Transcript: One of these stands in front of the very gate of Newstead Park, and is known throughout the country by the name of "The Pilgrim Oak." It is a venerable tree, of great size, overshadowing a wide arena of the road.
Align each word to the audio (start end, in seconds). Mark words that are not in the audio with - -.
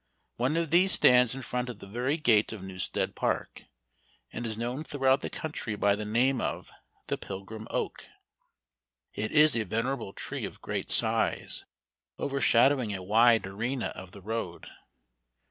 One 0.37 0.57
of 0.57 0.71
these 0.71 0.93
stands 0.93 1.35
in 1.35 1.43
front 1.43 1.69
of 1.69 1.77
the 1.77 1.85
very 1.85 2.17
gate 2.17 2.51
of 2.51 2.63
Newstead 2.63 3.15
Park, 3.15 3.65
and 4.33 4.47
is 4.47 4.57
known 4.57 4.83
throughout 4.83 5.21
the 5.21 5.29
country 5.29 5.75
by 5.75 5.95
the 5.95 6.05
name 6.05 6.41
of 6.41 6.71
"The 7.05 7.19
Pilgrim 7.19 7.67
Oak." 7.69 8.07
It 9.13 9.31
is 9.31 9.55
a 9.55 9.63
venerable 9.63 10.13
tree, 10.13 10.43
of 10.43 10.59
great 10.59 10.89
size, 10.89 11.65
overshadowing 12.17 12.95
a 12.95 13.03
wide 13.03 13.45
arena 13.45 13.89
of 13.89 14.11
the 14.11 14.21
road. 14.21 14.65